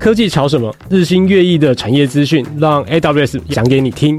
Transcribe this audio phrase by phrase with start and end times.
[0.00, 0.74] 科技潮什么？
[0.88, 4.18] 日新月异的产业资讯，让 AWS 讲给你听。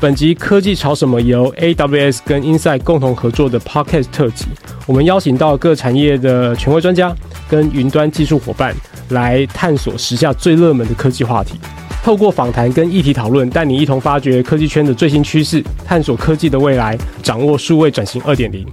[0.00, 4.46] 本集科技潮什么由 AWS 跟 Insight 共同合作的 Podcast 特辑，
[4.88, 7.14] 我们邀请到各产业的权威专家
[7.48, 8.74] 跟云端技术伙伴
[9.10, 11.60] 来探索时下最热门的科技话题。
[12.02, 18.66] 透过访谈跟议题讨论，带你一同发掘科技圈的最新趋势，探索科技的未来，掌握数位转型二点零。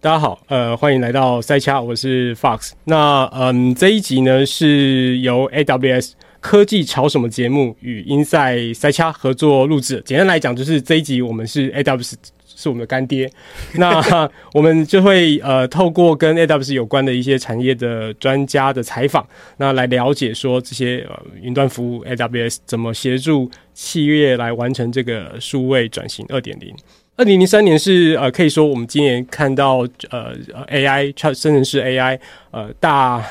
[0.00, 2.70] 大家好，呃，欢迎来到塞掐，我是 Fox。
[2.84, 10.00] 那嗯，这一集呢是由 AWS 科技潮什么节目与 Insight 塞掐合作录制。
[10.06, 12.14] 简单来讲，就是这一集我们是 AWS。
[12.60, 13.30] 是我们的干爹，
[13.78, 19.24] 那我们就会呃透过跟 AWS 有关的一些产业的专家的采访，
[19.58, 26.74] 那来了解说这些呃云端服务 AWS 怎么协助企业来完成这个数位转型二点零。
[27.18, 30.34] 二零零三年是呃可以说我们今年看到呃
[30.70, 32.18] AI 生成式 AI
[32.52, 33.22] 呃大。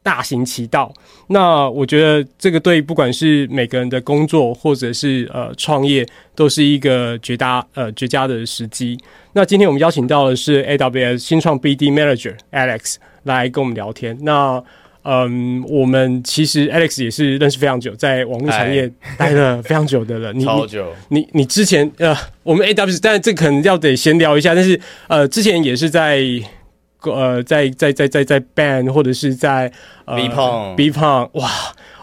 [0.00, 0.90] 大行其道，
[1.26, 8.98] 那我觉得这个对不管是每个人的工作或者是呃创业，都是一个绝大呃绝佳的时机。
[9.34, 14.16] 那今天我们邀请到的是 AWS 新创 BD Manager Alex 来跟我们聊天。
[14.22, 14.64] 那
[15.10, 20.38] 嗯，我们其实 Alex 也是认识非常久，在网络产业待了非常久的人。
[20.40, 20.92] 超久。
[21.08, 24.54] 你你，你之前呃，我们 AWS，但这可能要得闲聊一下。
[24.54, 26.22] 但是呃，之前也是在。
[27.02, 29.70] 呃，在在在在在 Band 或者是在
[30.04, 31.48] 呃 BPON BPON 哇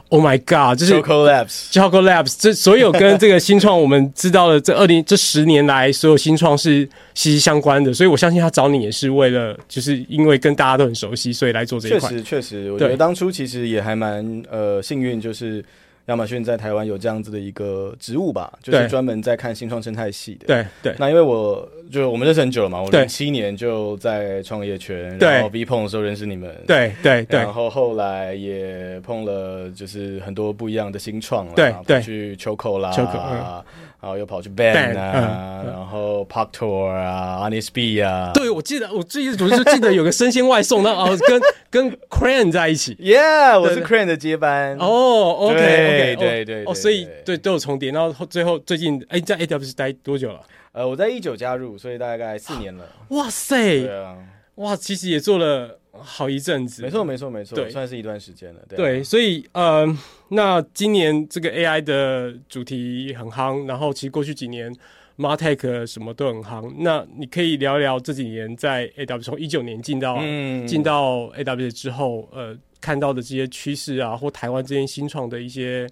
[0.10, 12.10] ，Oh my God，就是 Choco Labs，Choco Labs，这所有跟这个新创我们知道的这二零这十年来所有新创是息息相关的，所以我相信他找你也是为了，就是因为跟大家都很熟悉，所以来做这一块。
[12.10, 15.64] 确实确实，我觉得当初其实也还蛮呃幸运，就是。
[16.08, 20.46] 亚马逊在台湾有这样子的一个职务吧，就是专门在看新创生态系的。
[20.46, 20.96] 对对。
[21.00, 26.54] 那因为我就我们认识很久了嘛，我零七年就在创业圈，然后 BPON 的时候认识你们。
[26.68, 27.40] 对对对。
[27.40, 31.54] 然后后来也碰了，就是很多不一样的新创了。
[31.56, 32.02] 对对。
[32.02, 32.92] 去 Choco 啦。
[32.92, 33.64] Choco。
[34.02, 38.30] 然后又跑去 Band 啊，然后 park tor 啊，Honestbee 啊。
[38.36, 42.94] 对，我记得我最近总是记得有个生鲜外送，那哦 跟跟 Crane 在一起。
[42.98, 44.78] Yeah，我是 Crane 的接班。
[44.78, 46.64] 哦，OK，OK，对对。
[46.66, 47.92] 哦，所以对都有重叠。
[47.92, 50.40] 然后最后最近哎，在 AWS 待多久了？
[50.76, 52.86] 呃，我在一九加入，所以大概四年了。
[53.10, 53.84] 哇塞！
[53.84, 54.18] 对啊，
[54.56, 55.80] 哇，其实也做了。
[55.98, 58.60] 好一阵子，没错没错没错，对，算是一段时间了。
[58.68, 59.88] 对，对，所以呃，
[60.28, 64.76] 那今年这个 AI 的主题很夯，然后其实过去几年
[65.18, 66.70] MarTech 什么都很夯。
[66.80, 70.18] 那你可以聊聊这几年在 AWS 从一九年进到
[70.68, 75.90] 进、嗯、到 AWS 之后，呃，看到的这些趋势啊，或台湾这边新创的一些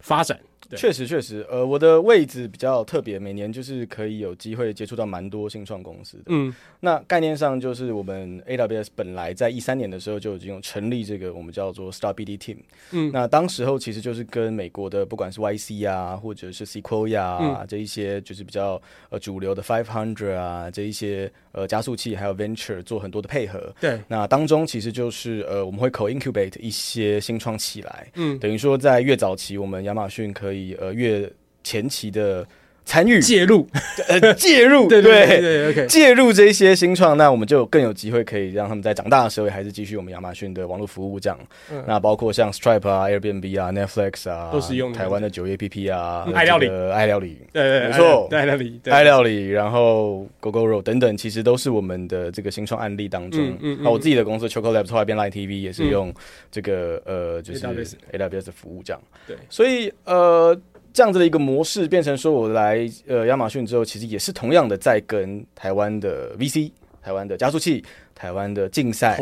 [0.00, 0.38] 发展。
[0.76, 6.24] 确实确实，呃，我的位置比较特别，每年就是可以有机会接触到蛮多新创公司的。
[6.26, 12.58] 嗯，那概念上就是我们 AWS 本来在一三年的时候就已经有成立这个我们叫做 Start BD Team。
[12.90, 23.74] 嗯，那当时候其实就是跟美国的不管是 YC 啊，或者是 Sequoia 啊、嗯、这一些就是比较呃主流的 Five Hundred 啊这一些呃加速器还有 Venture 做很多的配合。
[23.80, 28.08] 对，那当中其实就是呃我们会 Co-incubate 一些新创起来。
[28.16, 30.74] 嗯，等于说在越早期，我们亚马逊可可以。
[30.76, 31.30] 呃，越
[31.62, 32.46] 前期的
[32.88, 33.20] 参与。
[33.20, 33.68] 介入，
[34.08, 41.38] 呃，介入， 对对对介入这些新创，那我们就更有机会可以让他们在长大的时候，还是继续我们亚马逊的网络服务这样。
[41.70, 53.40] 嗯、那包括像 Stripe 啊、Airbnb 啊、Netflix 啊，都是用台湾的九业 APP 啊，爱料理，爱料理，对对，没错，爱料理，爱料理，然后 Gogoro 等等，其实都是我们的这个新创案例当中。
[53.40, 56.12] 嗯嗯，那我自己的公司 Choco Labs 后来变 Line TV 也是用
[56.50, 59.02] 这个呃，就是 AWS 的服务这样。
[59.26, 60.58] 对，所以呃。
[60.98, 67.84] 这样子的一个模式，变成说我来呃亚马逊之后，其实也是同样的在跟台湾的 VC、台湾的加速器、
[68.16, 69.16] 台湾的竞赛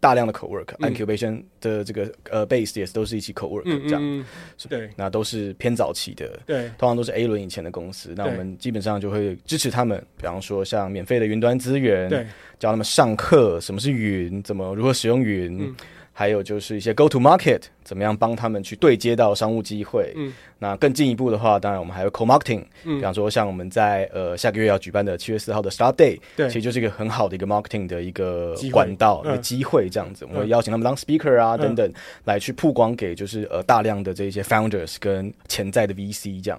[0.00, 4.24] 大量的 co-work、嗯、incubation 的这个呃 base 也是都是一起 co-work 这样，嗯嗯。
[4.70, 12.26] 对，那都是偏早期的，对，通常都是 A 轮以前的公司，那我们基本上就会支持他们，比方说像免费的云端资源，对，
[12.58, 15.60] 教他们上课，什么是云，怎么如何使用云。
[15.60, 15.76] 嗯
[16.18, 20.14] 还有就是一些 go to market，怎么样帮他们去对接到商务机会？
[20.16, 31.92] 嗯，那更进一步的话，当然我们还有 co marketing，嗯，比方说像我们在呃下个月要举办的七月四号的 Start Day，对，其实就是一个很好的一个 marketing 的一个管道、一个机会，这样子，嗯、我们会邀请他们当 speaker 啊、嗯、等等，
[32.24, 36.58] 来去曝光给就是呃大量的这些 founders 跟潜在的 VC 这样。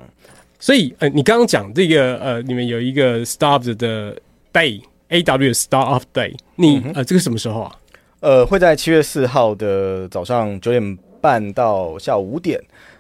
[0.60, 4.16] 所以呃，你刚刚讲这个呃，你们有一个 Start 的
[4.54, 7.76] Day，AWS Start Day，你、嗯、呃这个什么时候啊？
[8.20, 12.60] 呃，会在七月四号的早上九点半到下午五点，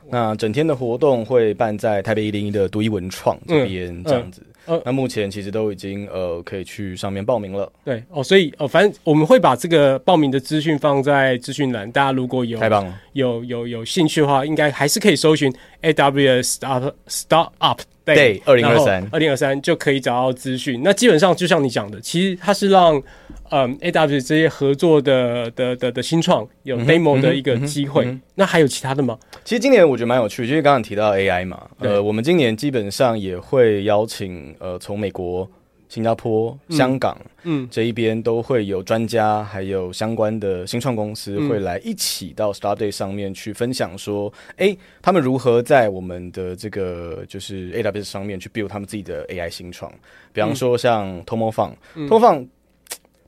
[0.09, 4.41] 那整天的活动会办在台北一零一的独一文创这边，这样子。
[4.41, 7.71] 嗯嗯呃，那目前其实都已经呃可以去上面报名了。
[7.85, 15.49] 对哦，所以哦，反正我们会把这个报名的资讯放在资讯栏，大家如果有太棒了，有有有兴趣的话，应该还是可以搜寻
[15.83, 17.79] AWS Start Startup
[18.15, 20.81] Day 二零二三二零二三就可以找到资讯。
[20.83, 23.01] 那基本上就像你讲的，其实它是让
[23.49, 28.05] 嗯 AWS 这些合作的的的的新创有 demo 的一个机会。
[28.05, 29.17] 嗯嗯嗯嗯、那还有其他的吗？
[29.43, 35.49] 其实今年我觉得蛮有趣，就是刚刚提到 AI 嘛，呃，我们今年基本上也会邀请呃从美国。
[35.89, 49.91] 新加坡、香港，嗯，这一边都会有专家，还有相关的新创公司会来一起到 Startup Day 上面去分享，说，哎、欸，他们如何在我们的这个就是 AWS 上面去 build 他们自己的 AI 新创，
[50.33, 52.47] 比方说像 Tomofun，Tomofun。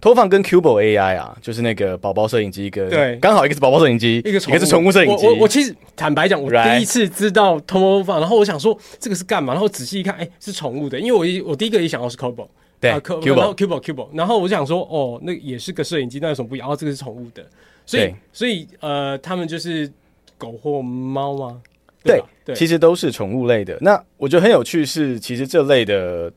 [0.01, 5.28] Tomofun 跟 Cubo AI 啊，就是那个宝宝摄影机，一个对，刚好一个是宝宝摄影机，一个是宠物摄影机。
[5.28, 12.48] 我我其实坦白讲，我第一次知道 Tomofun，然后我想说这个是干嘛，然后仔细一看，哎、欸，是宠物的，因为我一我第一个也想到是 Cubo，
[12.80, 16.69] 对、啊、Cubo，然后 Cubo Cubo，然后我想说，哦，那也是个摄影机，那有什么不一样？
[16.69, 17.46] 哦这个是宠物的，
[17.86, 19.92] 所以所以呃，他们就是
[20.38, 21.62] 狗或猫吗？
[22.06, 23.78] 对，对，其实都是宠物类的。
[23.81, 26.31] 那我觉得很有趣是，其实这类的。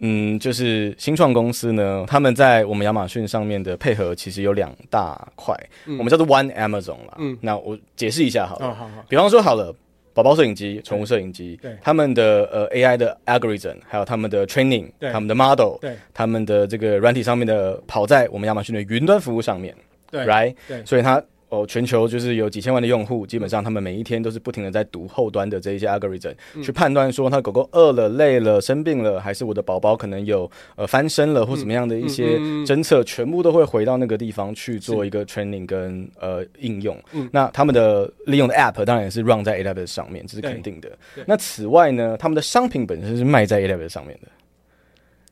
[0.00, 5.54] 嗯，就是新创公司呢，他们在我们亚马逊上面的配合其实有两大块，
[5.86, 7.14] 嗯，我们叫做 One Amazon 啦。
[7.18, 8.66] 嗯，那我解释一下好了。
[8.66, 9.04] 哦，好好。
[9.08, 9.74] 比方说好了，
[10.12, 19.74] 宝宝摄影机、宠物摄影机，对，他们的呃 AI 的 algorithm，还有他们的 training，对，他们的 model，对，他们的这个软体上面的跑在我们亚马逊的云端服务上面，
[20.10, 21.22] 对，right，对，所以它。
[21.48, 37.00] 哦，全球就是有几千万的用户，基本上他们每一天都是不停的在读后端的这一些 algorithm，嗯、去判断说他狗狗饿了、累了、生病了，还是我的宝宝可能有呃翻身了或怎么样的一些侦测，全部都会回到那个地方去做一个 training 跟呃应用。
[37.12, 40.90] 嗯、那他们的利用的 app 当然也是 run 在 AWS 上面，这是肯定的。
[41.26, 44.28] 那此外呢，他们的商品本身是卖在 AWS 上面的，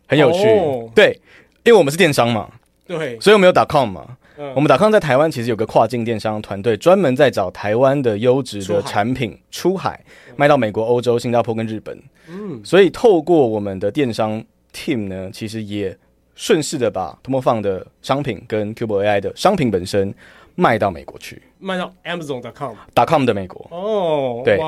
[0.06, 0.46] 很有趣。
[0.46, 1.20] 哦、对，
[1.64, 2.48] 因为我们是电商嘛，
[2.86, 4.16] 对，所以我们有 .com 嘛。
[4.36, 10.02] 嗯、我们达康在台湾其实有个跨境电商团队，专门在找台湾的优质的产品出海，
[10.36, 11.98] 卖到美国、欧洲、新加坡跟日本。
[12.28, 14.42] 嗯，所以透过我们的电商
[14.72, 15.96] team 呢，其实也
[16.34, 20.14] 顺势的把 Tomofun 的商品跟 Cubo AI 的商品本身。
[20.56, 22.74] 卖到美国去，卖到 Amazon.com
[23.06, 23.66] .com 的美国。
[23.70, 24.58] 哦，对，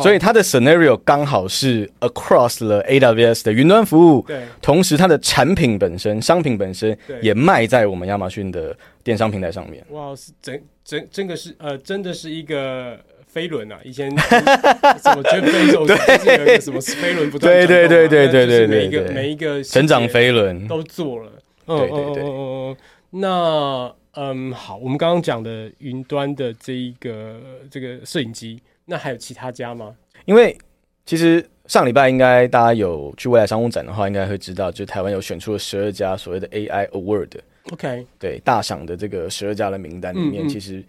[0.00, 8.74] 所以它的 scenario 刚好是 across 了 AWS 的云端服务，对，同时它的产品本身、商品本身也卖在我们亚马逊的
[9.04, 9.84] 电商平台上面。
[9.90, 13.78] 哇，是真真真的是呃，真的是一个飞轮啊！
[13.84, 20.66] 以前 什么 Jeff Bezos 对，有一个什么飞轮不断对对对对对对对，每一个每一个成长飞轮。
[20.66, 21.30] 都做了，
[21.66, 22.76] 对对对，
[23.10, 23.92] 那。
[24.20, 29.94] 嗯，好，我们刚刚讲的云端的这一个这个摄影机，那还有其他家吗？
[30.24, 30.58] 因为
[31.06, 37.28] 其实上礼拜应该大家有去未来商务展的话，应该会知道，就台湾有选出了十二家所谓的 AI Award。
[37.70, 40.82] OK，对，大赏的这个十二家的名单里面，嗯嗯，其实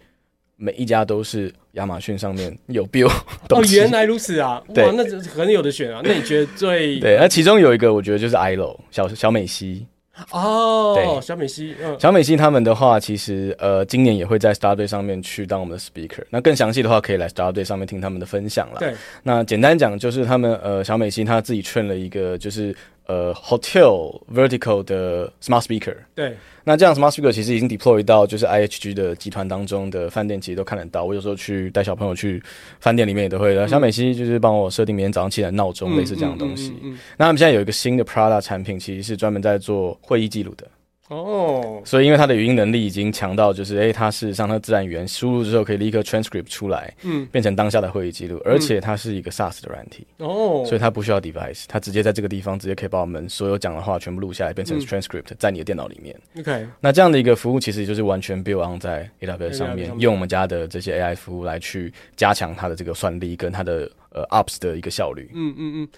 [0.56, 3.12] 每一家都是亚马逊上面有 build
[3.50, 4.60] 哦，原来如此啊！
[4.66, 6.00] 哇，对那很有的选啊。
[6.02, 7.16] 那你觉得最对？
[7.16, 9.86] 那其中有一个，我觉得就是 ILO 小小美西。
[10.30, 16.22] 哦，小美西，嗯，小美西他们的话，其实呃，今年也会在 Startup Day 上面去当我们的 speaker。
[16.30, 18.80] 那更详细的话，可以来 Startup Day 上面听他们的分享了。
[18.80, 22.74] 对，那简单讲就是他们呃，小美西他自己 train 了一个就是。
[23.10, 31.02] 呃，hotel vertical 的 smart speaker，对，那这样 smart speaker 其实已经 deploy 到就是 IHG 的集团当中的饭店，其实都看得到。
[31.02, 32.40] 我有时候去带小朋友去
[32.78, 36.72] 饭店里面也都会，嗯、小美西就是帮我设定每天早上起来闹钟，类似这样的东西。
[37.16, 40.64] 那他们现在有一个新的 Prada 产品，其实是专门在做会议记录的。
[41.10, 41.84] 哦，oh.
[41.84, 50.66] 所以因为它的语音能力已经强到，就是诶，它事实上它自然语言输入之后可以立刻 transcript 出来，嗯，变成当下的会议记录，而且它是一个 SaaS 的软体，哦，oh.
[50.66, 56.16] 所以它不需要 device，它直接在这个地方直接可以把我们所有讲的话全部录下来，变成 transcript 在你的电脑里面。
[56.38, 65.28] OK，那这样的一个服务其实就是完全 build on 在 AWS 上面，用我们家的这些 AI 服务来去加强它的这个算力跟它的呃 ops 的一个效率。
[65.34, 65.88] 嗯嗯嗯，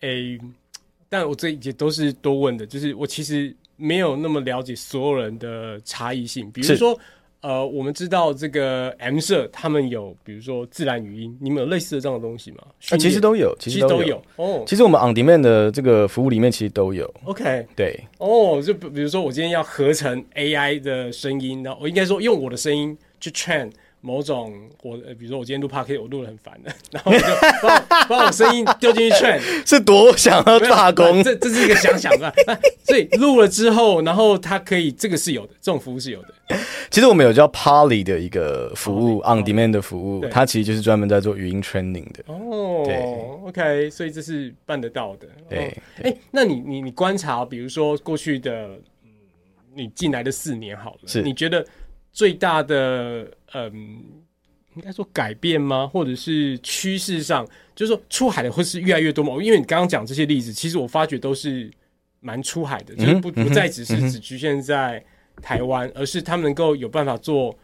[0.00, 0.40] 诶，
[1.10, 3.54] 但我这一节都是多问的，就是我其实。
[3.76, 6.98] 没有那么了解所有人的差异性，比如说，
[7.40, 12.58] 呃，我们知道这个 M 社他们有，比如说自然语音，你们有类似的这样的东西吗？
[12.90, 14.62] 啊，其实都有，其实都有，哦。
[14.66, 17.12] 其实我们 On Demand 的这个服务里面其实都有。
[17.24, 23.70] OK，对，哦，就比如说我今天要合成 AI 的声音，然后我应该说用我的声音去 train
[24.04, 27.24] 某种我，比如说我今天录 podcast 我录得很烦的， 然后我就
[27.66, 31.22] 把把我声音丢进去劝， 是多想要罢工？
[31.24, 32.30] 这这是一个想想吧。
[32.84, 36.34] 所以录了之后，然后它可以这个是有的，这种服务是有的。
[36.90, 42.22] 其实我们有叫 Poly 的一个服务，On Demand 的服务，它其实就是专门在做语音 training 的。
[42.26, 42.96] 哦，对
[43.48, 45.26] ，OK，所以这是办得到的。
[45.48, 48.68] 对，哎，那你你你观察，比如说过去的，
[49.74, 51.64] 你进来的四年好了，是你觉得？
[52.14, 54.02] 最大的嗯，
[54.76, 55.86] 应该说改变吗？
[55.86, 59.32] 或者是趋势上，就是说出海的会是越来越多吗？
[59.42, 61.70] 因为你刚刚讲这些例子，其实我发觉都是
[62.20, 65.04] 蛮出海的，就是不不再只是只局限在
[65.42, 67.58] 台湾，而是他们能够有办法做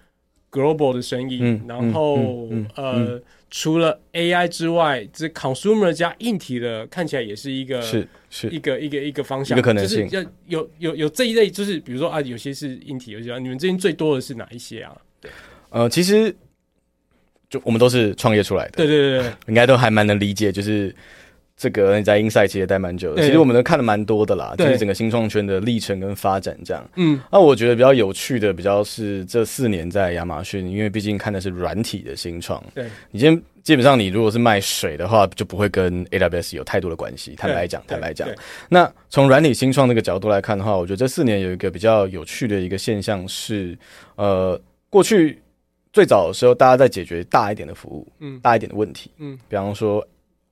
[0.50, 3.20] global 的生意，然后呃。
[3.52, 10.08] 除了 AI 之外，这 consumer 加硬体的看起来也是一个是是一个一个一个方向，一个可能性。
[10.08, 14.96] 就是要有有有这一类，就是比如说啊，有些是硬体，有些你们这边最多的是哪一些啊？
[15.20, 15.28] 对，
[15.70, 16.32] 呃，其实
[17.48, 20.94] 就我们都是创业出来的，对对对对， 应该都还蛮能理解，就是。
[21.60, 26.82] 这个你在 Insight 其实待蛮久的，其实我们都看了蛮多的啦，就是整个新创圈的历程跟发展这样。
[26.96, 32.64] 嗯，那我觉得比较有趣的，比较是这四年在亚马逊，因为毕竟看的是软体的新创。
[32.74, 37.34] 对，你今天基本上你如果是卖水的话，就不会跟 AWS 有太多的关系。
[37.36, 38.26] 坦白讲，坦白讲。
[38.70, 43.76] 那从软体新创这个角度来看的话，我觉得这四年有一个比较有趣的一个现象是，
[44.16, 45.38] 呃，过去
[45.92, 50.02] 最早的时候大家在解决大一点的服务，嗯，大一点的问题，嗯，比方说。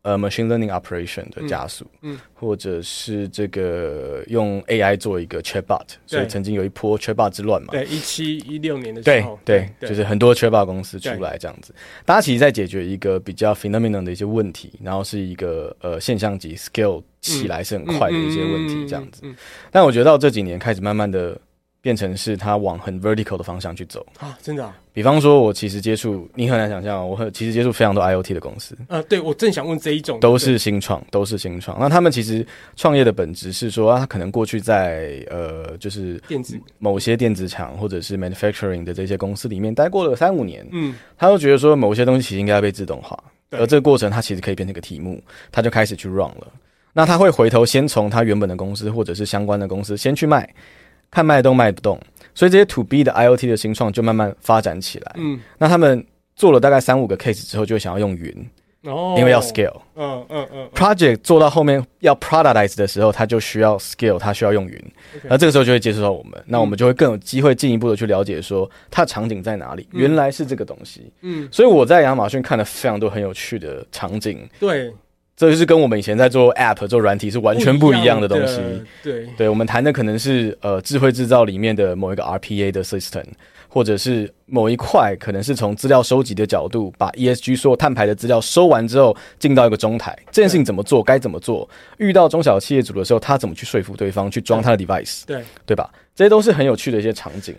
[0.09, 7.69] 呃，machine learning operation 的加速，嗯，嗯或者是这个用 AI 做一个 chatbot，所以曾经有一波 chatbot 之乱嘛。
[7.73, 11.75] 对，一七一六年的时候，对对，对就是很多 chatbot 公司出来这样子，
[12.07, 19.23] 大家其实在解决一个比较 phenomenon 的一些问题，然后是一个呃现象级 scale 起来是很快的一些问题这样子。
[19.71, 21.39] 但我觉得到这几年开始慢慢的。
[21.81, 24.77] 变成是他往很 vertical 的方向去走啊，真的啊。
[24.93, 28.77] 比方说，我其实接触，你很难想象，我很其实接触非常多 IoT 的公司。
[28.89, 31.79] 呃，对，我正想问这一种，都是新创，都是新创。
[31.79, 32.45] 那他们其实
[32.75, 43.17] 创业的本质是说，他可能过去在呃，就是电子某些电子厂或者是 manufacturing 的这些公司里面待过了三五年，嗯，他都觉得说某些东西其实应该要被自动化，
[43.53, 46.53] 而这个过程他其实可以变成一个题目，他就开始去 run 了。
[46.93, 50.53] 那他会回头先从他原本的公司或者是相关的公司先去卖。
[51.11, 51.99] 看卖动卖不动，
[52.35, 55.15] 所以这些 to B 的 IoT 的新创就慢慢发展起来。
[55.17, 56.05] 嗯，那他们
[56.37, 58.51] 做了大概三五个 case 之后，就想要用云，
[58.83, 59.81] 哦，因为要 scale。
[59.97, 60.69] 嗯嗯嗯。
[60.75, 64.93] Project 做到后面要 productize 的时候，它就需要 scale，它需要用云。
[65.29, 69.89] 而这个时候就会接触到我们，那我们就会更有机会进一步的去了解说它的场景在哪里。
[69.93, 71.11] 原来是这个东西。
[71.23, 74.49] 嗯，所以我在亚马逊看了非常多很有趣的场景。
[74.61, 74.93] 对。
[75.39, 78.61] 这就是跟我们以前在做 App 做软体是完全不一样的东西。
[79.05, 83.23] 对对，我们谈的可能是呃智慧制造里面的某一个 RPA 的 system，
[83.69, 91.71] 或者是某一块可能是从资料收集的角度，把 ESG 所有碳排的资料收完之后，进到一个中台，这件事情怎么做，该怎么做？
[91.99, 95.23] 遇到中小企业主的时候，他怎么去说服对方去装他的 device？
[95.25, 95.89] 对对吧？
[96.17, 97.55] 这些都是很有趣的一些场景。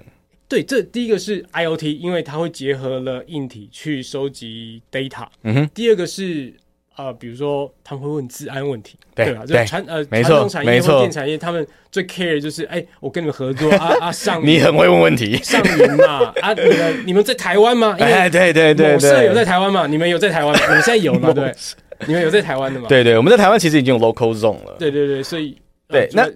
[0.50, 5.28] 对，这第一个是 IoT，因为它会结合了硬体去收集 data。
[5.44, 5.70] 嗯哼。
[5.74, 6.54] 第二个是。
[7.00, 9.46] 呃，比如说他们会问治安问题，对吧？
[9.46, 17.96] 就传呃传统产业或电产业，他们最 care 就是，哎，我跟你们合作啊啊上， 你很会问问题，上云嘛啊，你们你们在台湾吗？
[18.00, 19.88] 哎，对对对，某社有在台湾嘛？
[19.88, 20.54] 你们有在台湾？
[20.54, 21.32] 你们现在有吗？
[21.34, 21.56] 对，
[22.06, 22.88] 你们有在台湾的吗？
[22.90, 24.76] 对对，我们在台湾其实已经有 local zone 了。
[24.78, 25.56] 对对对，所以
[25.88, 26.30] 对那。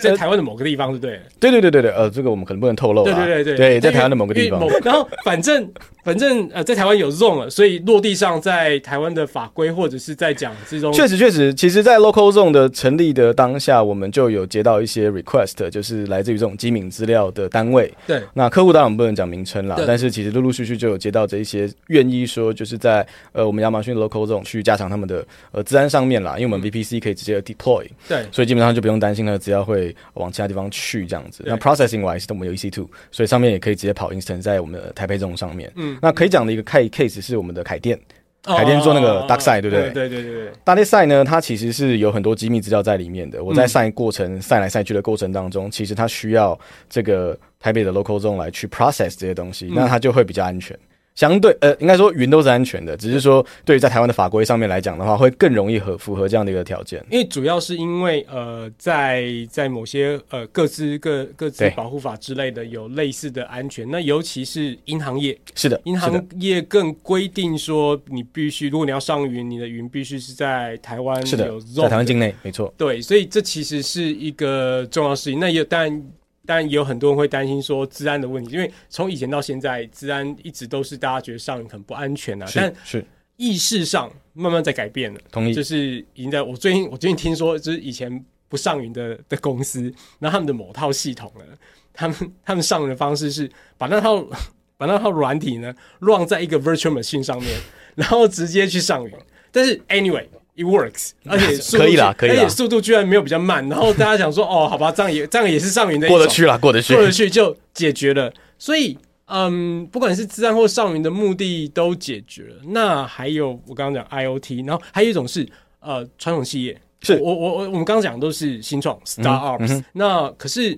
[0.00, 3.04] 在台湾的某个地方，对不对，对对对对对，呃，这个我们可能不能透露。
[3.04, 4.60] 对对对对，对，在台湾的某个地方。
[4.82, 5.68] 然后反正
[6.04, 10.92] 反正呃，在台湾有 zone 了，所以落地上在台湾的法规或者是在讲这种。
[10.92, 17.92] 确实确实，其实，在 local zone 的成立的当下，我们就有接到一些 request，就是来自于这种机敏资料的单位。
[18.06, 25.22] 对，那客户当然不能讲名称啦，但是其实陆陆续续就有接到这一些愿意说，就是在呃我们亚马逊 local zone 去加强他们的
[25.52, 27.86] 呃资安上面啦，因为我们 VPC 可以直接 deploy。
[28.08, 35.70] 对，所以基本上就不用担心那个资料会往其他地方去这样子，那 processing wise 我们有 EC two，所以上面也可以直接跑 instance 在我们的台北这种上面。
[35.76, 37.98] 嗯，那可以讲的一个 case 是我们的凯电，
[38.42, 39.90] 凯电做那个 DarkSide，对不对？
[39.90, 40.52] 对对对对。
[40.64, 43.42] DarkSide 呢，它其实是有很多机密资料在里面的。
[43.42, 50.78] 我在赛过程赛来赛去的过程当中，其实它需要这个台北的 local zone 来去 process 这些东西，那它就会比较安全。
[51.18, 57.04] 相对呃，应该说云都是安全的，只是说对于在台湾的法规上面来讲的话，会更容易合符合这样的一个条件。
[57.10, 63.90] 因为主要是因为呃，在在某些呃各自各各自保护法之类的有类似的安全。
[63.90, 72.72] 那尤其是银行业，是的，银行业更规定说，你必须如果你要上云，你的云必须是在台湾，是的，在台湾境内，没错。
[72.76, 75.40] 对，所以这其实是一个重要事情。
[75.40, 76.00] 那也当然。
[76.48, 82.46] 但也有很多人会担心说治安的问题，因为从以前到现在，治安一直都是大家觉得上云很不安全啊。
[82.46, 83.04] 是但是
[83.36, 85.20] 意识上慢慢在改变了。
[85.30, 85.52] 同意。
[85.52, 91.44] 就是已经在我最近我最近听说，就是以前不上云的的公司，那他们的某套系统呢，
[91.92, 94.26] 他们他们上云的方式是把那套
[94.78, 97.60] 把那套软体呢 run 在一个 virtual machine 上面，
[97.94, 99.12] 然后直接去上云。
[99.52, 100.26] 但是 anyway。
[100.58, 103.66] It works，而且 速度可以啦，可以啦，而且速度居然没有比较慢。
[103.68, 108.32] 然后大家想说，哦，好吧，这样也这样也是上云的，过得去了，过得去，过得去就解决了。
[108.58, 112.56] 所以，嗯，不管是自然或上云的目的都解决了。
[112.70, 115.48] 那还有我刚刚讲 IoT，然后还有一种是
[115.78, 119.84] 呃传统企业，是我我我我们刚刚讲的都是新创 startups、嗯。
[119.92, 120.76] 那可是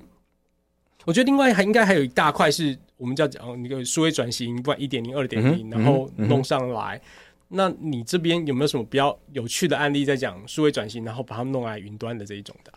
[1.07, 7.01] 我觉得另外还应该还有一大块是我们叫讲那个数位转型，不管一点零、二点零，然后弄上来。
[7.51, 12.73] 那你这边有没有什么比较有趣的案例在讲数位转型，然后把它们弄来云端的这一种的？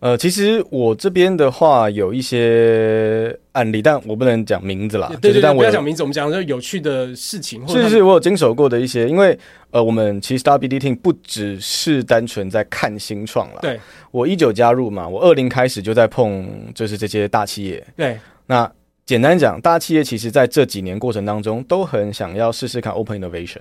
[0.00, 5.06] 呃，其实我这边的话有一些案例，但我不能讲名字啦。
[5.20, 7.66] 对对对，但我不要讲名字，我们讲就有趣的事情。
[7.68, 9.38] 是是，我有经手过的一些，因为
[9.70, 13.58] 呃，我们其实 StartupBD Team 不只是单纯在看新创啦。
[13.60, 13.78] 对，
[14.10, 17.86] 我一九加入嘛，我二零开始就在碰，就是这些大企业。
[17.94, 18.72] 对，那
[19.04, 23.60] 简单讲，大企业其实在这几年过程当中都很想要试试看 Open Innovation。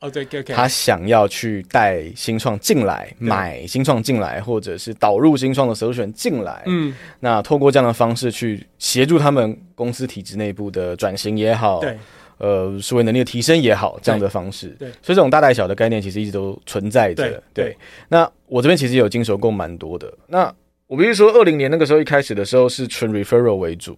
[0.00, 0.54] 哦，对，okay.
[0.54, 6.62] 他想要去带新创进来，买新创进来，或者是导入新创的首选进来。
[6.66, 11.98] 嗯，那透过这样的方式去协助他们公司体制内部的转型也好，对，
[12.36, 14.68] 呃，思维能力的提升也好，这样的方式。
[14.78, 17.28] 对，所以这种大带小的概念其实一直都存在着。
[17.28, 17.76] 对，对，
[18.08, 20.12] 那我这边其实有经手过蛮多的。
[20.28, 20.54] 那
[20.88, 23.96] 我比如说，二零年那个时候一开始的时候是纯 referral 为主，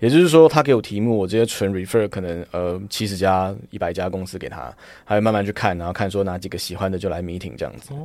[0.00, 7.94] 也就是说，他给我题目，我直接纯 refer，可能呃七十家、一百家公司给他，还会慢慢去看，然后看说哪几个喜欢的就来 meeting 这样子。
[7.94, 8.04] 哦，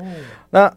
[0.51, 0.72] 那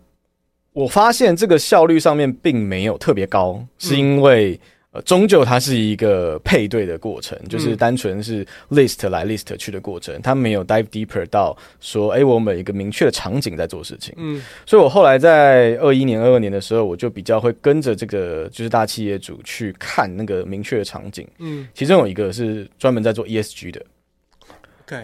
[0.73, 4.59] 我发现这个效率上面并没有特别高，是因为。
[4.93, 14.13] 呃，终究它是一个配对的过程，就是单纯是 list 来 list 去的过程，它没有 dive deeper 到说，哎，我们有一个明确的场景在做事情。
[14.17, 21.25] 嗯，所以我后来在二一年、二二年的时候，我就比较会跟着这个就是大企业主去看那个明确的场景。
[21.39, 23.81] 嗯，其中有一个是专门在做 ESG 的。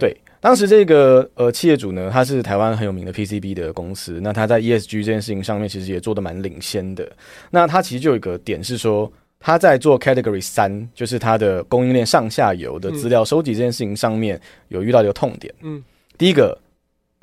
[0.01, 7.09] 对，当时这个呃企业主呢，他是台湾很有名的 PCB 的公司，那他在 ESG 这件事情上面其实也做的蛮领先的。
[7.53, 9.09] 那他其实就有一个点是说。
[9.39, 15.55] 他在做 Category 三，就是他的供应链上下游的资料收集这件事情上面有遇到一个痛点。
[15.63, 15.83] 嗯，
[16.19, 16.59] 第一个，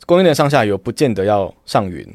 [0.05, 2.05] 供应链上下游不见得要上云；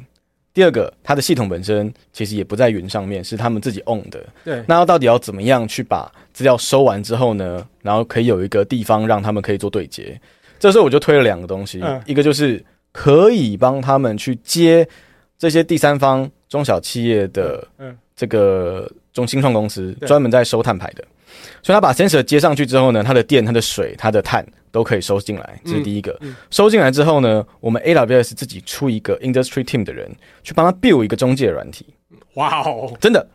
[0.55, 4.25] 第二个，它的系统本身其实也不在云上面，是他们自己 own 的。
[4.45, 7.67] 对，那要到底要怎么样去把资料收完之后呢？
[7.83, 10.19] 然后可以有一个地方让他们可以做对接。
[10.59, 14.89] 这时候我就推了两个东西，一个就是可以帮他们去接
[15.37, 17.67] 这些第三方中小企业的
[18.17, 18.91] 这个。
[19.19, 21.05] 中新创公司专门在收碳排的，
[21.61, 26.17] 所以他把 sensor 接上去之后呢，它的电、它的水、它的碳都可以收进来，这是第一个。
[26.21, 30.09] 嗯嗯、收进来之后呢，我们 AWS 自己出一个 industry team 的人
[30.45, 31.85] 去帮他 build 一个中介软体。
[32.35, 33.27] 哇哦，真的，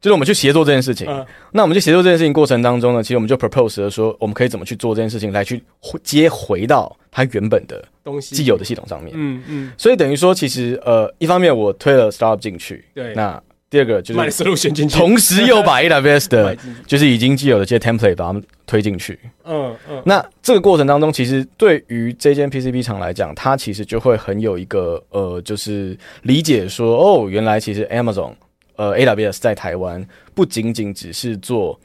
[0.00, 1.06] 就是我们去协作这件事情。
[1.10, 5.62] 嗯、那我们去协作这件事情过程当中呢，其实我们就 propose 了说，我们可以怎么去做这件事情，来去
[6.02, 9.12] 接回到它原本的东西、既有的系统上面。
[9.14, 9.72] 嗯嗯。
[9.76, 13.42] 所以等于说，其实呃，一方面我推了 startup 进去，对，那。
[13.68, 19.18] 第二个就是同时又把 AWS 的， 就是已经既有的这些 template 把它们推进去。
[19.44, 20.00] 嗯嗯。
[20.06, 28.34] 那这个过程当中，其实对于这间 PCB 厂来讲，它其实就会很有一个呃，就是理解说，哦，原来其实 Amazon
[28.76, 31.80] 呃 AWS 在台湾不仅仅只是做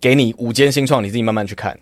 [0.00, 1.78] 给你五间新创，你自己慢慢去看。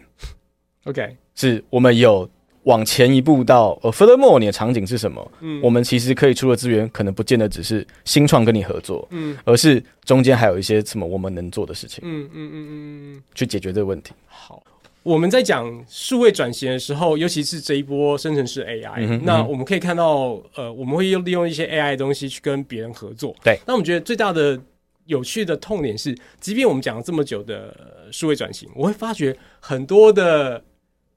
[0.84, 2.28] OK，是我们有。
[2.64, 5.32] 往前一步到呃，Furthermore，你的场景是什么？
[5.40, 14.12] 嗯，我们其实可以出的资源，可能不见得只是新创跟你合作，嗯，而是中间还有一些什么我们能做的事情，嗯嗯嗯嗯嗯，去解决这个问题。
[14.26, 14.62] 好，
[15.02, 23.34] 我们在讲数位转型的时候，尤其是这一波生成式 AI，嗯，那我们可以看到，呃，我们会用利用一些 AI 的东西去跟别人合作。
[23.42, 24.60] 对，那我们觉得最大的
[25.06, 27.74] 有趣的痛点是，即便我们讲了这么久的
[28.12, 30.62] 数位转型，我会发觉很多的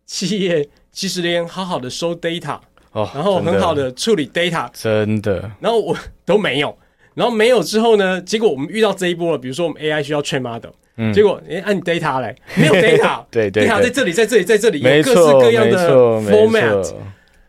[0.06, 0.66] 企业。
[0.94, 2.60] 其实连好好的收 data，
[2.92, 6.78] 哦，然后很好的处理 data，真的，然后我都没有，
[7.16, 15.90] 然后没有之后呢，结果我们遇到这一波了，比如说我们 AI 需要 train model，嗯，结果哎，按你 data 来，没有 data，对对，data 在这里，在这里，在这里，有各式各样的
[16.22, 16.94] format。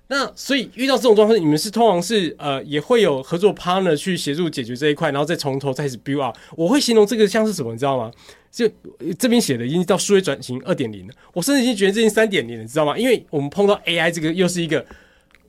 [0.06, 6.36] 那所以遇到这种状况，你们是通常是呃也会有合作 partner 去协助解决这一块，然后再从头开始 build up。
[6.56, 8.10] 我会形容这个像是什么，你知道吗？
[8.54, 8.70] 就
[9.18, 12.96] 这边写的已经到数位转型二点零了，我甚至已经觉得这已经三点零了，你知道吗？
[12.96, 14.86] 因为我们碰到 AI 这个又是一个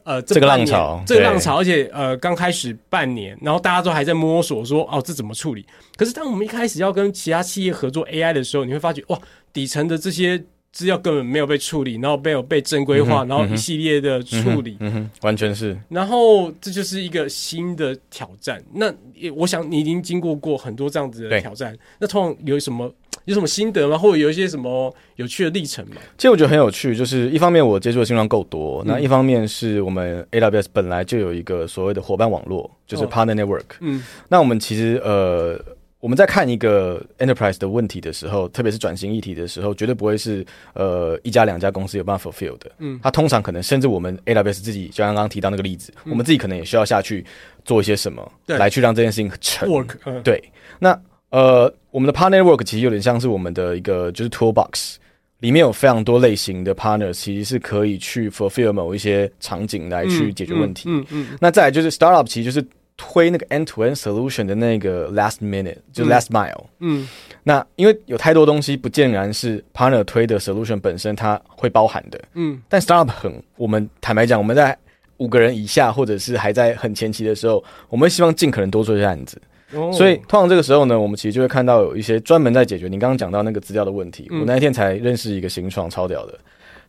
[0.03, 5.63] 呃这，这个浪潮，这个浪潮，而且呃刚开始半年，然后大家都还在摸索说哦这怎么处理？
[5.95, 9.19] 可是当我们一开始要跟其他企业合作 AI 的时候，你会发觉哇
[9.53, 10.43] 底层的这些。
[10.75, 15.75] 资料根本没有被处理，然后没有被正规化，嗯，然后一系列的处理，嗯嗯，完全是。
[15.87, 18.61] 然后这就是一个新的挑战。
[18.73, 18.93] 那
[19.37, 23.97] 我想你已经经过过很多这样子的挑战，那通常有什么有什么心得吗？
[23.97, 25.95] 或者有一些什么有趣的历程吗？
[26.17, 33.77] 其实我觉得很有趣，就是一方面我接触的新浪够多，嗯，那一方面是我们 AWS 本来就有一个所谓的伙伴网络，就是 Partner Network。
[33.79, 35.57] 嗯，那我们其实呃。
[36.05, 42.71] 我们在看一个 enterprise 的问题的时候，特别是转型议题的时候，绝对不会是呃一家两家公司有办法 fulfill 的。
[42.77, 47.25] 嗯，它通常可能甚至我们 AWS 自己，就像刚刚提到那个例子，嗯，我们自己可能也需要下去
[47.63, 49.67] 做一些什么，来去让这件事情成。
[49.67, 50.39] Work，嗯，对。
[50.77, 50.95] 那
[51.31, 54.97] 呃，我们的 partner work 其实有点像是我们的一个就是 toolbox，
[55.39, 60.87] 里面有非常多类型的 partners，其实是可以去 fulfill 某一些场景来去解决问题。
[60.87, 61.37] 嗯嗯，嗯，嗯。
[61.41, 62.63] 那再来就是 startup，其实就是。
[62.97, 67.07] 推那个 end-to-end solution 的那个 last minute 就 last mile，嗯，嗯，
[67.43, 74.77] 那因为有太多东西不见然是 partner 推的 solution 本身它会包含的，嗯，但 startup 很，我们坦白讲，我们在
[75.17, 79.41] 五个人以下或者是还在很前期的时候，我们希望尽可能多做一些案子，
[79.73, 84.27] 哦，所以通常这个时候呢，我们其实就会看到有一些专门在解决你刚刚讲到那个资料的问题。
[84.31, 86.39] 嗯，我那一天才认识一个新创超屌的，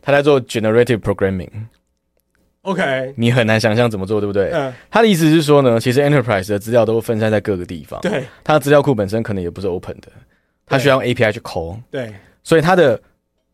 [0.01, 1.49] 他在做 generative programming。
[2.67, 4.51] OK，你很难想象怎么做，对不对？
[4.51, 7.97] 嗯，他的意思是说呢，其实 enterprise 的资料都分散在各个地方。
[8.01, 10.09] 对，它的资料库本身可能也不是 open 的，
[10.65, 11.79] 它需要用 API 去 call。
[11.89, 13.01] 对，所以它的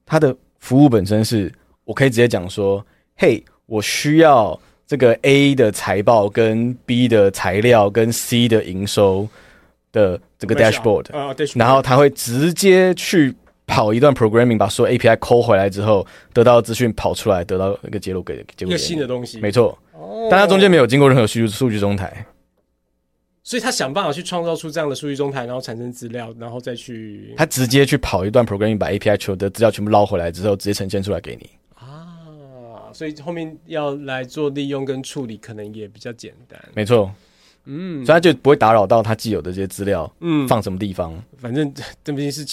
[0.03, 1.53] 它的服务本身是，
[1.85, 2.83] 我可以直接讲说，
[3.15, 9.29] 嘿，我需要这个 A 的财报跟 B 的材料跟 C 的营收
[9.91, 11.05] 的这个 dashboard，
[11.55, 13.35] 然后他会直接去。
[13.65, 18.67] 跑一段 programming，把所有 API call 回来之后，得到资讯跑出来，得到一个结论给结果。
[18.67, 19.77] 一个新的东西，没错。
[19.93, 22.25] 哦，但它中间没有经过任何数据数据中台，
[23.43, 27.33] 所以他想办法去创造出这样的数据中台，然后产生资料，然后再去。
[27.37, 31.49] 他直接去跑一段 programming，把 API 求的资料全部捞回来之后，直接呈现出来给你。
[31.75, 36.59] 啊，所以后面要来做利用跟处理，可能也比较简单。
[36.73, 37.11] 没错。
[37.65, 41.13] 嗯，所以他就不会打扰到他既有的这些资料，嗯，放什么地方？
[41.37, 41.73] 反正
[42.03, 42.45] 这毕竟是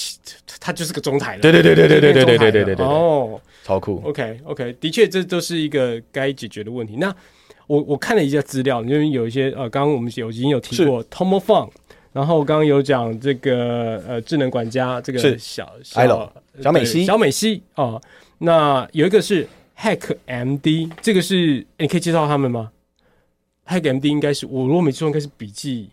[0.60, 1.42] 他，就是个中台了。
[1.42, 2.86] 对对对对对对对对对对对对。
[2.86, 4.00] 哦，超酷。
[4.04, 6.96] OK OK，的确这都是一个该解决的问题。
[6.96, 7.14] 那
[7.66, 11.70] 我我看了一下资料，因为有一些呃，刚刚我们有已经有提过 TomoFun，
[12.12, 18.00] 然后刚刚有讲这个呃智能管家，这个小小小美西小美西哦。
[18.38, 19.46] 那有一个是
[19.78, 22.70] HackMD，这个是你可以介绍他们吗
[23.70, 25.88] ？HackMD 应该是我如果没记错，应该是笔记。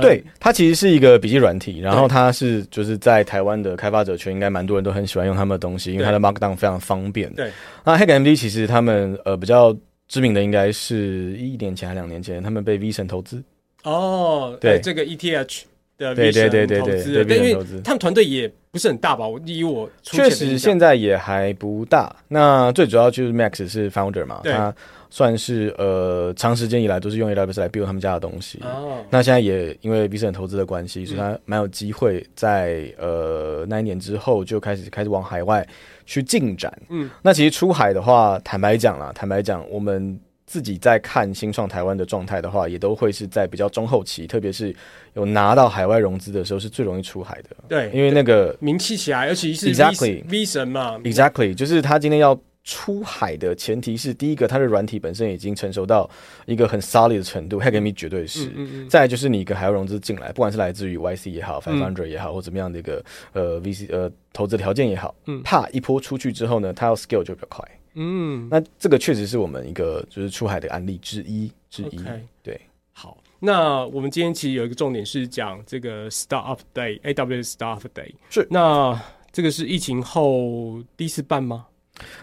[0.00, 7.30] 对，它其实是一个笔记软体，然后它是就是在台湾的开发者圈，应该蛮多人都很喜欢用他们的东西，因为它的 Markdown 非常方便。
[7.34, 7.50] 对，
[7.84, 9.76] 那 HackMD 其实他们呃比较
[10.08, 13.42] 知名的，应该是一年前还两年前，他们被 V 神投资。
[13.82, 15.64] 哦，对，这个 ETH
[15.98, 19.26] 的对对对对对，因为他们团队也不是很大吧？
[19.26, 22.14] 我以我确实现在也还不大。
[22.28, 24.74] 那最主要就是 Max 是 Founder 嘛，他。
[25.10, 28.58] 算是呃长时间以来都是用 AWS 来 build 他们家的东西。
[28.64, 28.96] 哦。
[29.10, 35.64] 那现在也因为 VC 投资的关系，所以他蛮有机会在呃那一年之后就开始开始往海外
[36.04, 36.76] 去进展。
[36.88, 37.08] 嗯。
[37.22, 40.18] 那其实出海的话，坦白讲啦，坦白讲，我们
[40.54, 44.72] 自己在看新创台湾的状态的话，也都会是在比较中后期，特别是
[45.14, 47.50] 有拿到海外融资的时候，是最容易出海的。
[47.66, 47.90] 对。
[47.92, 50.96] 因为那个名气起来，尤其是 Exactly V 神嘛。
[51.00, 52.40] Exactly，就是他今天要。
[52.66, 56.08] 出海的前提是，第一个，它的软体本身已经成熟到
[56.46, 58.46] 一个很 solid 的程度，HackMD 绝对是。
[58.46, 58.88] 嗯嗯嗯。
[58.88, 67.62] 再就是你一个海外融资进来，不管是来自于 YC 也好，Five Hundred 也好，或怎么样的一个呃 VC 呃投资条件也好，嗯，怕一波出去之后呢，它要 scale 就比较快。
[67.94, 71.98] 嗯，那这个确实是我们一个就是出海的案例之一之一。
[71.98, 72.20] Okay.
[72.42, 72.60] 对，
[72.92, 78.12] 好，那我们今天其实有一个重点是讲这个 Startup Day，AWS Startup Day。
[78.30, 79.00] 是，那
[79.32, 81.66] 这个是疫情后第一次办吗？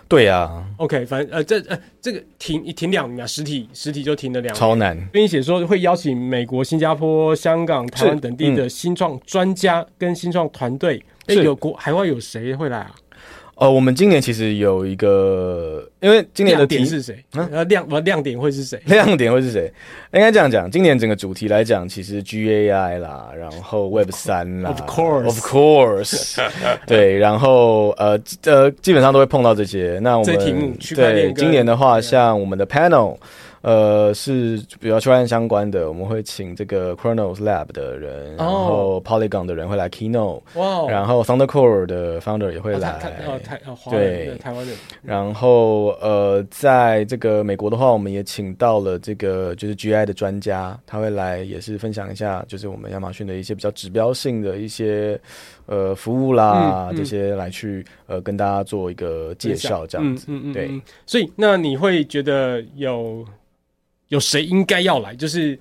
[0.10, 5.08] 对呀、啊，OK，反正呃，这呃，这个停一停两年，实体实体就停了两年，超难。
[5.14, 11.02] 并且说会邀请美国、新加坡、香港、台湾等地的新创专家跟新创团队。
[11.28, 12.96] 哎、嗯，有国海外有谁会来啊？
[13.62, 17.24] 呃，我们今年其实有一个，因为今年的点是谁？
[17.34, 18.82] 呃、啊，亮亮点会是谁？
[18.90, 19.72] 亮点会是谁？
[20.14, 26.42] 应该这样讲，今年整个主题来讲，其实 GAI 啦，然后 Web 三啦，Of course，Of course，
[26.88, 30.00] 对，然后呃呃，基本上都会碰到这些。
[30.02, 30.36] 那我们
[30.96, 33.16] 对今年的话，像我们的 Panel。
[33.62, 42.90] 呃，是比较区块链相关的，我们会请这个 Chronos Lab 的人，然后 Polygon 的人会来 Keynote，哇，然后 Thunder Core 的 Founder 也会来，
[43.28, 55.20] 哦，台哦，对，台湾人，然后呃，在这个美国的话，我们也请到了这个就是 GI 的专家，他会来也是分享一下，就是我们亚马逊的一些比较指标性的一些
[55.68, 63.24] 呃服务啦，这些来去呃跟大家做一个介绍，这样子，嗯嗯，对，所以那你会觉得有。
[64.12, 65.16] 有谁应该要来？
[65.16, 65.58] 就是，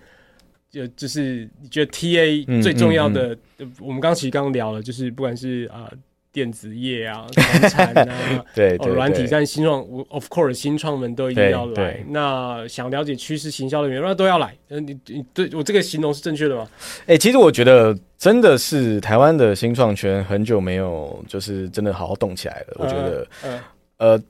[0.71, 5.97] 就就是你觉得 TA 最重要的，嗯嗯嗯、我们刚其实刚聊了，就是不管是啊、呃、
[6.33, 12.05] 电子业啊、 传产啊，对对，软、哦、体但新创，of course 新创们都一定要来。
[12.09, 14.53] 那想了解趋势、行销的人，那都要来。
[14.69, 16.69] 呃，你你对我这个形容是正确的吗？
[17.03, 22.77] 哎、欸，其实我觉得真的是台湾的新创圈很久没有，就是真的好好动起来了。
[22.81, 23.61] 我觉得，呃。
[23.99, 24.23] 呃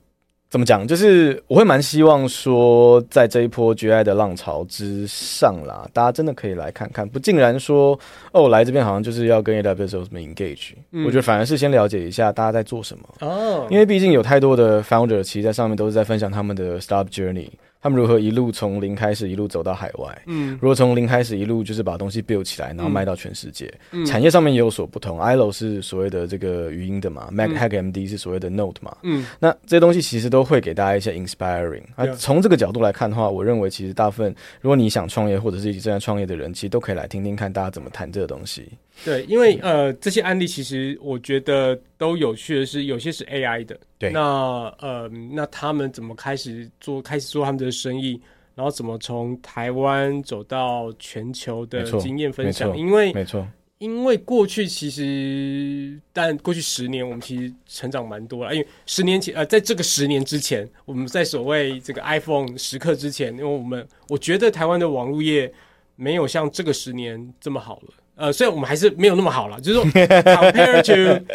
[0.51, 0.85] 怎么讲？
[0.85, 7.97] 就是我会蛮希望说，在这一波 GI 的浪潮之上啦，大家真的可以来看看，不竟然说
[8.33, 10.73] 哦，来这边好像就是要跟 AWS 有什么 engage。
[10.91, 17.47] 嗯，我觉得反而是先了解一下大家在做什么哦，因为毕竟有太多的 founder 其实在上面都是在分享他们的 startup journey。
[17.81, 20.21] 他们如何一路从零开始，一路走到海外？
[20.27, 23.73] 嗯，如果从零开始，一路就是把东西 build 起来，然后卖到全世界。
[23.91, 25.17] 嗯，产业上面也有所不同。
[25.17, 28.95] ILO 是所谓的这个语音的嘛，嗯，Mac HackMD 是所谓的 Note 嘛。
[29.01, 31.83] 嗯，那这些东西其实都会给大家一些 inspiring。
[31.95, 38.69] 啊，从这个角度来看的话，我认为其实大部分如果你想创业或者是一起正在创业的人，其实都可以来听听看大家怎么谈这个东西。
[39.03, 43.79] 对，因为呃，这些案例其实我觉得都有趣的是，有些是 AI 的。
[43.97, 48.21] 对，那呃，那他们怎么开始做，开始做他们的生意，
[48.53, 52.77] 然后怎么从台湾走到全球的经验分享？
[52.77, 53.47] 因为没错，
[53.79, 58.53] 因为过去其实，但过去十年我们其实成长蛮多了。
[58.53, 65.51] 因为十年前，呃，在这个十年之前，我们在所谓这个 iPhone 时刻之前，因为我们我觉得台湾的网络业
[65.95, 67.93] 没有像这个十年这么好了。
[68.21, 71.25] 呃，虽然我们还是没有那么好了，就是说，compare to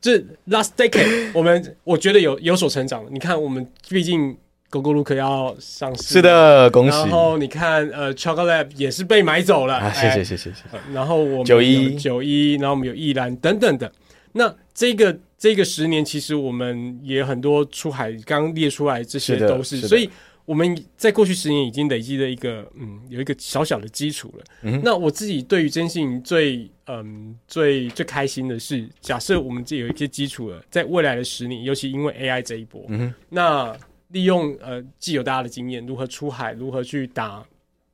[0.00, 0.16] 这
[0.48, 3.04] last decade，我们我觉得有有所成长。
[3.10, 4.36] 你看，我们毕竟
[4.70, 6.96] Gogolook 要上市，是的，恭喜。
[6.96, 10.92] 然后你看，呃，Chocolate 也是被买走了，啊，谢谢谢谢谢谢。
[10.94, 13.90] 然后我们九一九一，然后我们有易兰等等的。
[14.32, 20.08] 那这个这个十年，其实我们也很多出海，刚列出来这些都是，是所以。
[20.46, 24.44] 我们在过去十年已经累积了一个嗯，有一个小小的基础了。
[24.62, 33.76] 嗯，那我自己对于这件事情最嗯最最开心的是，假设我们这有一些基础了，在未来的十年，尤其因为 AI 这一波，嗯，那
[34.10, 37.44] 利用呃既有大家的经验，如何出海，如何去打，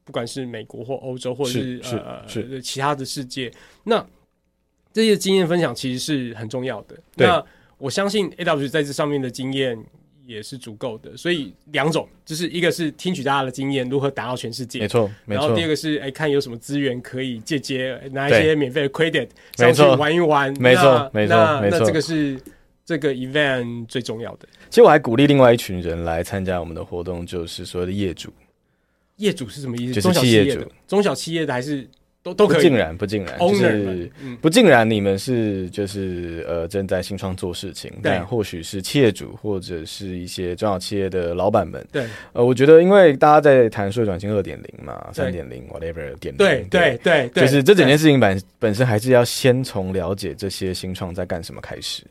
[0.05, 3.51] 不管是美国或欧洲，或者是，是呃是其他的世界，
[3.83, 4.07] 那
[4.93, 6.95] 这些经验分享其实是很重要的。
[7.17, 7.43] 那
[7.79, 9.83] 我相信 AWS 在这上面的经验。
[10.27, 15.11] 也是足够的，所以两种就是一个是听取大家的经验，如何打到全世界，没错。
[15.27, 21.79] 然后第二个是哎、欸，看有什么资源可以借接，拿一些免费的 credit 上去玩一玩，没错，没错，没错。
[21.79, 22.41] 那这个是
[22.85, 24.49] 这个 event 最重要的。
[24.71, 28.33] 其实我还鼓励另外一群人来参加我们的活动，就是所谓的业主。
[29.17, 29.95] 业主是什么意思？
[29.95, 31.89] 就是企业主，中小企业的还是？
[32.23, 34.89] 都都可以，不尽然，不尽然，就是不尽然。
[34.89, 41.85] 你们是就是呃正在新创做事情，但或许是企业主或者是一些中小企业的老板们。
[41.91, 52.05] 对，呃，我觉得因为大家在谈数位转型二点零嘛，三点零，whatever 点零，对对对，就是这整件事情本本身还是要先从了解这些新创在干什么开始。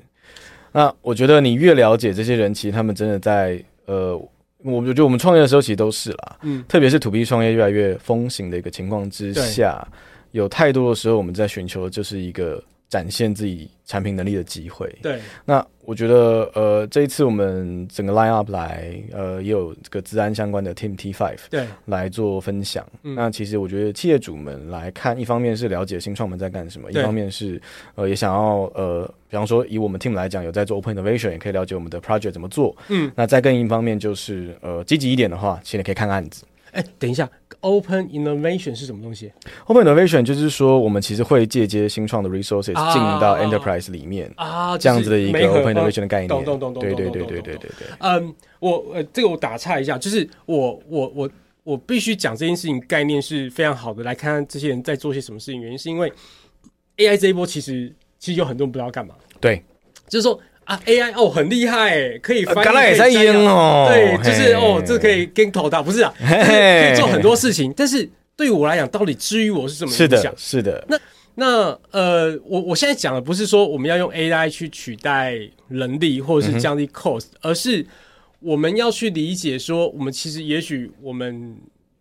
[0.74, 4.22] 那我觉得你越了解这些人，其实他们真的在呃，
[4.64, 9.88] 我觉得我们创业的时候其实都是啦，嗯，特别是 to B 创业越来越风行的一个情况之下。
[10.32, 14.94] 有太多的时候，我们在寻求的就是一个展现自己产品能力的机会。
[15.02, 22.86] 对，那我觉得，呃，这一次我们整个 line up 来，呃，也有这个资安相关的 Team T Five 对来做分享。
[23.04, 23.16] 嗯。
[23.16, 27.60] 那其实我觉得企业主们来看，一方面是了解新创们在干什么，一方面是
[27.96, 32.76] 呃也想要呃，比方说以我们 team 来讲，有在做 Open Innovation，也可以了解我们的 project 怎么做。
[32.90, 33.10] 嗯。
[33.16, 36.44] 那再更一方面就是呃积极一点的话，其实你可以看案子。
[36.74, 37.30] 哎，等一下
[37.62, 39.32] ，Open Innovation 是什么东西
[39.66, 46.28] ？Open Innovation 就是说，我们其实会借接新创的 resources 进到 enterprise 里面啊，这样子的一个 Open Innovation 的概念。
[46.28, 47.88] 懂懂懂懂，对对对对对对对。
[48.00, 51.30] 嗯，我呃，这个我打岔一下，就是我我我
[51.64, 55.62] 我必须讲这件事情概念是非常好的，来看看这些人在做些什么事情。
[55.62, 56.12] 原因是因为
[56.98, 59.16] AI 这一波其实其实有很多人不知道干嘛。
[59.40, 59.64] 对，
[60.08, 60.40] 就是说。
[60.72, 63.88] 啊，AI 哦，很厉害，可以翻译，可以哦。
[63.90, 67.74] 对，就是哦，这可以跟头大，不是啊，可以做很多事情。
[67.76, 70.08] 但是对于我来讲，到底至于我是什么影响？
[70.08, 70.86] 是的，是的。
[70.88, 70.98] 那
[71.36, 77.86] 那呃，我我现在讲的不是说我们要用 AI 去取代人力，或者是降低 cost，、嗯、而是
[78.40, 81.54] 我们要去理解说，我们其实也许我们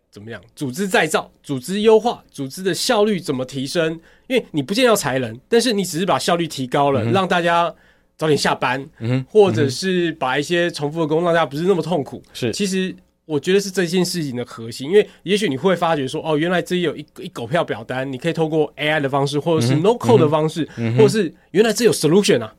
[0.09, 0.41] 怎么样？
[0.55, 3.99] 组织再造、组织优化、组织的效率怎么提升？
[4.27, 7.73] 因为你不见要裁人，但是你只是把效率提高了，嗯、让大家
[8.21, 12.21] 早点下班，嗯，或者是把一些重复的工作让大家不是那么痛苦。
[12.33, 14.87] 是，其实我觉得是这件事情的核心。
[14.87, 22.53] 因为也许你会发觉说，哦，原来这里有一一狗票表单，你可以透过 AI 的方式，或者是 No Code 的方式，嗯、或者是原来这有 solution 啊，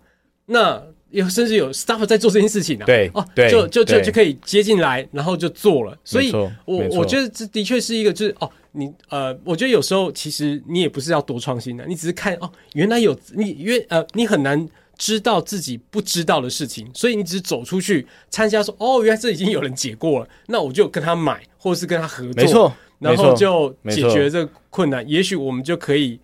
[0.46, 0.82] 那。
[1.12, 5.94] 有甚至有 staff 在做这件事情啊，对，哦，就就就就可以接进来，然后就做了。
[6.02, 6.32] 所以，
[6.64, 26.20] 我我觉得这的确是一个，就是哦，你呃，我觉得有时候其实你也不是要多创新的，你只是看哦，原来有你原呃，你很难知道自己不知道的事情，所以你只是走出去参加说，哦，原来这已经有人解过了，那我就跟他买，或者是跟他合作，没错，然后就解决这个困难，也许我们就可以。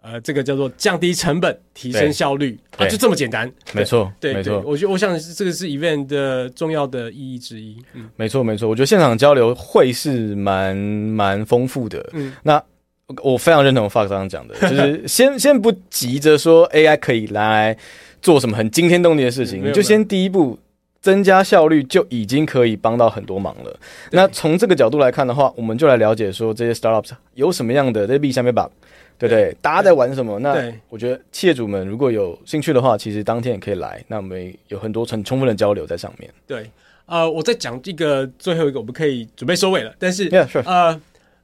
[0.00, 3.52] 呃，这个叫做降低成本、提升效率啊，就这么简单。
[3.74, 4.62] 没错，对，没错。
[4.64, 7.76] 我觉得，我想这个是 event 的重要的意义之一。
[7.94, 8.68] 嗯，没错，没错。
[8.68, 12.08] 我觉得现场交流会是蛮蛮丰富的。
[12.12, 12.62] 嗯，那
[13.22, 17.76] 我非常认同 Fox 刚刚讲的， 就是先先不急着说 AI 可以来
[18.20, 20.58] 做什么很惊天动地的事情，你就先第一步
[21.00, 23.74] 增加效率，就已经可以帮到很多忙了。
[24.12, 28.68] 那从这个角度来看的话，我们就来了解说这些 startups 有什么样的在 B 下面吧。
[29.18, 30.38] 对对，大家在玩什么？
[30.38, 34.00] 那我觉得企业主们如果有兴趣的话，其实当天也可以来。
[34.06, 36.30] 那我们有很多很充分的交流在上面。
[36.46, 36.70] 对，
[37.06, 39.92] 呃，我再讲一个最后一个，我们可以准备收尾了。
[39.98, 40.62] 但是，yeah, sure.
[40.64, 41.00] 呃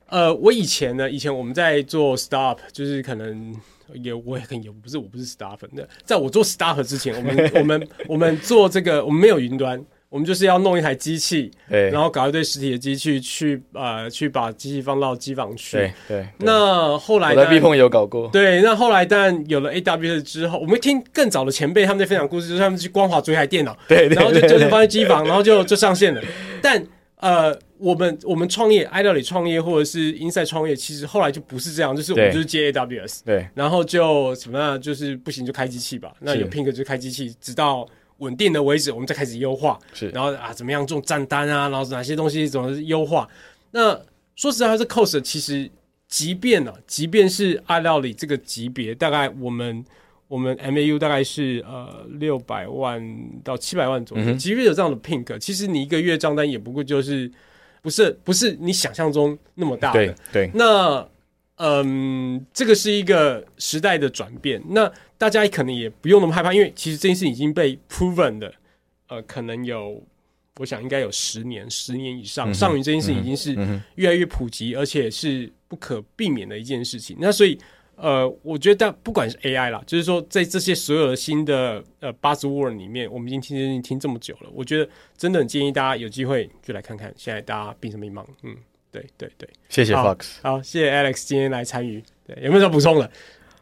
[0.08, 3.54] 呃，我以前呢，以前我们在做 startup，就是可能
[3.94, 9.84] 也我也很也不是我不是 startup 的，在我做 startup 之前，我们 我们我们做这个，我们没有云端。
[10.10, 15.76] 我们就是要弄一台机器， 对，然后搞一堆实体的机器去呃去把机器放到机房去。
[15.76, 16.28] 对对。
[16.38, 18.28] 那后来我在 B 碰也有搞过。
[18.28, 26.22] 对，那后来但有了 AWS 之后，我们听更早的前辈他们在分享故事，就是他们去光华追一台电脑，对，然后就就是放在机房，然后就就上线了。
[26.62, 26.80] 但
[27.16, 27.52] 呃，
[27.85, 36.14] 我们我们创业，Idaly 创业或者是 Insight 创业，其实后来就不是这样，就是我们就是接 AWS，对，然后就什么样，就是不行就开机器吧。
[36.20, 37.87] 那有 pink 就开机器，直到。
[38.18, 39.77] 稳定的为止，我们再开始优化。
[39.92, 41.68] 是，然后啊，怎么样做账单啊？
[41.68, 43.29] 然后哪些东西怎么优化？
[43.73, 43.90] 那
[44.37, 45.68] 说实在话，这 cost 其实，
[46.07, 49.85] 即便呢、啊，即便是 Idaly 这个级别，大概我们
[50.29, 53.03] 我们 MAU 大概是呃六百万
[53.42, 54.25] 到七百万左右。
[54.25, 57.29] 嗯、即便有这样的 pink，其实你一个月账单也不过就是
[57.85, 60.07] 不是不是你想象中那么大的。
[60.33, 61.09] 对，对那。
[61.57, 64.61] 嗯，这个是一个时代的转变。
[64.70, 68.53] 那大家可能也不用那么害怕，因为其实这件事已经被 proven 的。
[69.07, 70.03] 呃，可能有，
[70.57, 72.51] 我想应该有十年、十年以上。
[72.51, 73.55] 嗯、上云这件事已经是
[73.94, 77.16] 越来越普及，而且是不可避免的一件事情。
[77.20, 77.57] 那所以，
[77.96, 88.26] 呃，我觉得不管是 AI 啦，就是说在这些所有的新的呃 buzzword 里面，我们已经听听听这么久了，我觉得真的很建议大家有机会就来看看，现在大家兵什么忙？
[88.42, 88.57] 嗯。
[88.94, 92.00] 对对对，谢谢 Fox，好，谢谢 Alex 今天来参与。
[92.24, 93.11] 对，有没有什么补充的？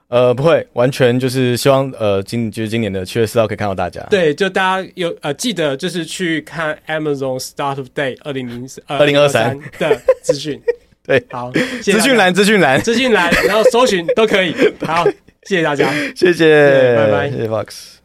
[0.08, 4.02] 呃，不会，完全就是希望呃，今就是今年的七月四号可以看到大家。
[4.10, 10.60] 对，就大家有呃，记得就是去看 Amazon Start of Day 二零零二零二三的资讯。
[11.04, 11.50] 对，好，
[11.82, 14.54] 资讯栏，资讯栏，资讯栏，然后搜寻都可以。
[14.86, 15.04] 好，
[15.44, 18.01] 谢谢大家，谢谢，拜拜，谢谢 Fox。